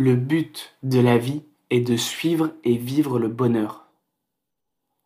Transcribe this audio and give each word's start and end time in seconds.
Le 0.00 0.14
but 0.14 0.76
de 0.84 1.00
la 1.00 1.18
vie 1.18 1.42
est 1.70 1.80
de 1.80 1.96
suivre 1.96 2.52
et 2.62 2.76
vivre 2.76 3.18
le 3.18 3.26
bonheur. 3.26 3.88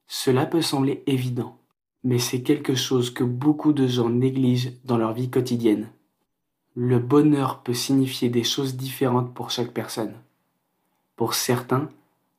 Cela 0.07 0.45
peut 0.45 0.61
sembler 0.61 1.03
évident, 1.07 1.57
mais 2.05 2.19
c'est 2.19 2.43
quelque 2.43 2.75
chose 2.75 3.09
que 3.09 3.25
beaucoup 3.25 3.73
de 3.73 3.87
gens 3.87 4.11
négligent 4.11 4.75
dans 4.85 4.99
leur 4.99 5.15
vie 5.15 5.31
quotidienne. 5.31 5.89
Le 6.75 6.99
bonheur 6.99 7.63
peut 7.63 7.73
signifier 7.73 8.29
des 8.29 8.45
choses 8.45 8.77
différentes 8.77 9.33
pour 9.33 9.51
chaque 9.51 9.73
personne. 9.73 10.13
Pour 11.17 11.33
certains, 11.33 11.89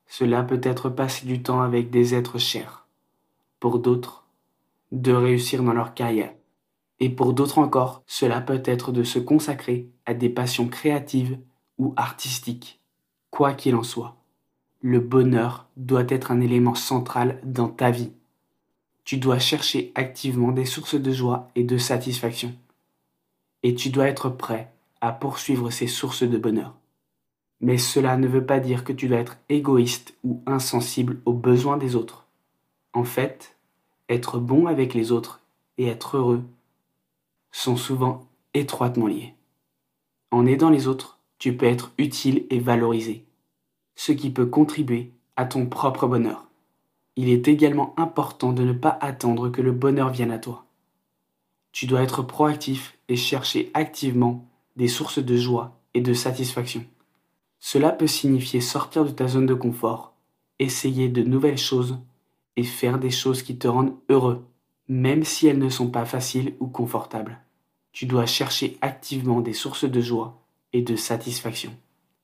cela 0.06 0.44
peut 0.44 0.62
être 0.62 0.90
passer 0.90 1.26
du 1.26 1.42
temps 1.42 1.64
avec 1.64 1.90
des 1.90 2.14
êtres 2.14 2.38
chers. 2.38 2.86
Pour 3.60 3.80
d'autres, 3.80 4.28
de 4.92 5.12
réussir 5.12 5.64
dans 5.64 5.74
leur 5.74 5.96
carrière. 5.96 6.36
Et 7.00 7.10
pour 7.10 7.34
d'autres 7.34 7.58
encore, 7.58 8.04
cela 8.06 8.42
peut 8.42 8.62
être 8.64 8.92
de 8.92 9.02
se 9.02 9.18
consacrer 9.18 9.90
à 10.06 10.14
des 10.14 10.30
passions 10.30 10.68
créatives 10.68 11.40
ou 11.78 11.94
artistiques. 11.96 12.80
Quoi 13.32 13.54
qu'il 13.54 13.76
en 13.76 13.84
soit, 13.84 14.16
le 14.82 15.00
bonheur 15.00 15.68
doit 15.78 16.06
être 16.10 16.32
un 16.32 16.42
élément 16.42 16.76
central 16.76 17.40
dans 17.44 17.70
ta 17.70 17.90
vie. 17.90 18.12
Tu 19.06 19.18
dois 19.18 19.40
chercher 19.40 19.92
activement 19.96 20.52
des 20.52 20.66
sources 20.66 20.96
de 20.96 21.12
joie 21.12 21.50
et 21.56 21.64
de 21.64 21.78
satisfaction. 21.78 22.54
Et 23.64 23.76
tu 23.76 23.90
dois 23.90 24.08
être 24.08 24.30
prêt 24.30 24.72
à 25.02 25.12
poursuivre 25.12 25.70
ces 25.70 25.88
sources 25.88 26.24
de 26.24 26.38
bonheur. 26.38 26.76
Mais 27.60 27.78
cela 27.78 28.18
ne 28.18 28.28
veut 28.28 28.46
pas 28.46 28.60
dire 28.60 28.84
que 28.84 28.94
tu 28.94 29.08
dois 29.08 29.20
être 29.20 29.38
égoïste 29.50 30.14
ou 30.24 30.42
insensible 30.46 31.22
aux 31.26 31.34
besoins 31.34 31.78
des 31.78 31.96
autres. 31.96 32.26
En 32.94 33.06
fait, 33.06 33.56
être 34.10 34.38
bon 34.38 34.68
avec 34.68 34.94
les 34.94 35.12
autres 35.12 35.40
et 35.78 35.88
être 35.88 36.18
heureux 36.18 36.44
sont 37.52 37.78
souvent 37.78 38.28
étroitement 38.54 39.08
liés. 39.08 39.34
En 40.32 40.46
aidant 40.46 40.70
les 40.70 40.88
autres, 40.88 41.20
tu 41.44 41.58
peux 41.58 41.66
être 41.66 41.92
utile 41.98 42.46
et 42.52 42.60
valorisé, 42.60 43.26
ce 43.96 44.14
qui 44.14 44.30
peut 44.30 44.46
contribuer 44.46 45.12
à 45.36 45.44
ton 45.44 45.66
propre 45.66 46.08
bonheur. 46.08 46.48
Il 47.18 47.28
est 47.28 47.50
également 47.50 47.94
important 47.98 48.54
de 48.54 48.64
ne 48.64 48.72
pas 48.72 48.98
attendre 49.02 49.50
que 49.50 49.62
le 49.62 49.74
bonheur 49.74 50.10
vienne 50.10 50.32
à 50.32 50.40
toi. 50.40 50.64
Tu 51.74 51.86
dois 51.86 52.02
être 52.02 52.22
proactif 52.22 52.98
et 53.10 53.18
chercher 53.18 53.72
activement 53.74 54.48
des 54.78 54.88
sources 54.88 55.20
de 55.20 55.36
joie 55.36 55.78
et 55.94 56.00
de 56.00 56.14
satisfaction. 56.14 56.86
Cela 57.60 57.90
peut 57.90 58.08
signifier 58.08 58.62
sortir 58.62 59.04
de 59.04 59.12
ta 59.12 59.28
zone 59.28 59.46
de 59.46 59.54
confort, 59.54 60.14
essayer 60.60 61.10
de 61.10 61.24
nouvelles 61.24 61.58
choses 61.58 62.00
et 62.56 62.64
faire 62.64 63.00
des 63.00 63.12
choses 63.12 63.44
qui 63.44 63.58
te 63.58 63.68
rendent 63.68 63.98
heureux, 64.08 64.46
même 64.88 65.26
si 65.26 65.48
elles 65.48 65.60
ne 65.60 65.68
sont 65.68 65.90
pas 65.90 66.06
faciles 66.06 66.56
ou 66.62 66.68
confortables. 66.68 67.42
Tu 67.92 68.06
dois 68.06 68.28
chercher 68.28 68.78
activement 68.80 69.42
des 69.42 69.52
sources 69.52 69.84
de 69.84 70.00
joie 70.00 70.40
et 70.74 70.82
de 70.82 70.96
satisfaction, 70.96 71.76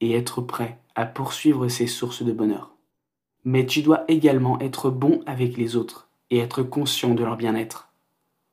et 0.01 0.13
être 0.13 0.41
prêt 0.41 0.79
à 0.95 1.05
poursuivre 1.05 1.67
ces 1.67 1.87
sources 1.87 2.23
de 2.23 2.31
bonheur. 2.31 2.75
Mais 3.45 3.65
tu 3.65 3.81
dois 3.81 4.03
également 4.07 4.59
être 4.59 4.89
bon 4.89 5.21
avec 5.25 5.55
les 5.55 5.75
autres 5.75 6.09
et 6.29 6.39
être 6.39 6.63
conscient 6.63 7.13
de 7.13 7.23
leur 7.23 7.37
bien-être. 7.37 7.89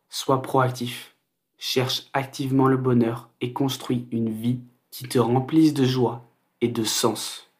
Sois 0.08 0.42
proactif, 0.42 1.16
cherche 1.58 2.08
activement 2.12 2.68
le 2.68 2.76
bonheur 2.76 3.30
et 3.40 3.52
construis 3.52 4.06
une 4.10 4.30
vie 4.30 4.60
qui 4.90 5.08
te 5.08 5.18
remplisse 5.18 5.74
de 5.74 5.84
joie 5.84 6.24
et 6.60 6.68
de 6.68 6.84
sens. 6.84 7.50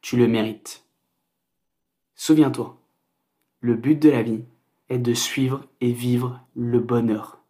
Tu 0.00 0.16
le 0.16 0.26
mérites. 0.26 0.84
Souviens-toi, 2.16 2.78
le 3.60 3.74
but 3.74 3.96
de 3.96 4.10
la 4.10 4.22
vie 4.22 4.44
est 4.88 4.98
de 4.98 5.14
suivre 5.14 5.64
et 5.80 5.92
vivre 5.92 6.40
le 6.54 6.80
bonheur. 6.80 7.41